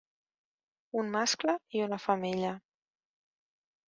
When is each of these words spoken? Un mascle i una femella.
Un 1.01 1.11
mascle 1.15 1.53
i 1.79 1.83
una 1.87 1.99
femella. 2.05 2.55